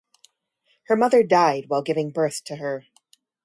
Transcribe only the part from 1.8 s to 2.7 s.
giving birth to